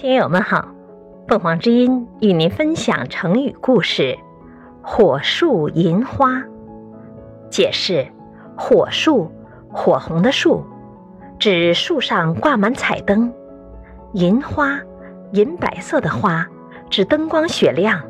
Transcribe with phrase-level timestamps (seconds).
[0.00, 0.66] 听友们好，
[1.28, 4.18] 凤凰之音与您分享成语故事
[4.80, 6.42] “火树银花”。
[7.52, 8.06] 解释：
[8.56, 9.30] 火树，
[9.70, 10.64] 火红的树，
[11.38, 13.30] 指树上挂满彩灯；
[14.14, 14.80] 银花，
[15.32, 16.48] 银白色的花，
[16.88, 18.00] 指灯光雪亮，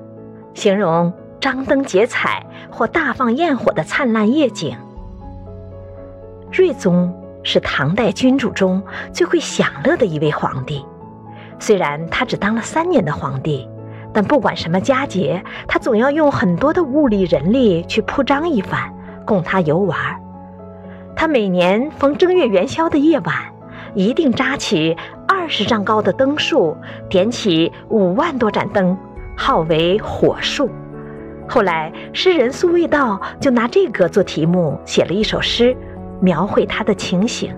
[0.55, 4.77] 形容张灯结彩或大放焰火的灿烂夜景。
[6.53, 7.13] 睿宗
[7.43, 8.81] 是唐代君主中
[9.13, 10.87] 最会享乐的一位皇帝。
[11.61, 13.69] 虽然他只当了三年的皇帝，
[14.13, 18.93] 但不管什么佳节，他总要用很多的物力人力去铺张一番，
[19.27, 19.97] 供他游玩。
[21.15, 23.35] 他每年逢正月元宵的夜晚，
[23.95, 24.97] 一定扎起
[25.29, 26.75] 二十丈高的灯树，
[27.11, 28.97] 点起五万多盏灯，
[29.37, 30.71] 号为火树。
[31.47, 35.77] 后来诗人苏味道就拿这个做题目，写了一首诗，
[36.21, 37.55] 描绘他的情形。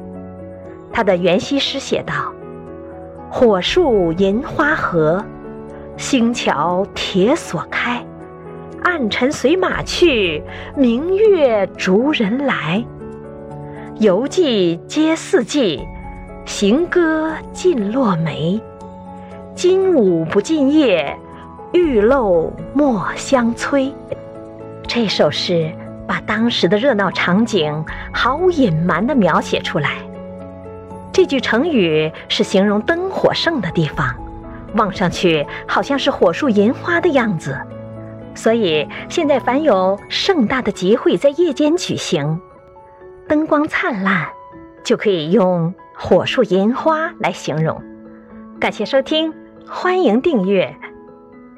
[0.92, 2.32] 他的元夕诗写道。
[3.34, 5.24] 火树银花合，
[5.96, 8.04] 星桥铁锁开。
[8.82, 10.42] 暗尘随马去，
[10.76, 12.84] 明月逐人来。
[13.98, 15.82] 游记皆四季，
[16.44, 18.60] 行歌尽落梅。
[19.54, 21.18] 金舞不尽夜，
[21.72, 23.90] 玉漏莫相催。
[24.86, 25.72] 这首诗
[26.06, 29.92] 把当时的热闹场景毫无隐瞒地描写出来。
[31.22, 34.12] 这句成语是形容灯火盛的地方，
[34.74, 37.56] 望上去好像是火树银花的样子。
[38.34, 42.40] 所以现在凡有盛大的集会在夜间举行，
[43.28, 44.30] 灯光灿烂，
[44.82, 47.80] 就可以用火树银花来形容。
[48.58, 49.32] 感谢收听，
[49.68, 50.74] 欢迎订阅。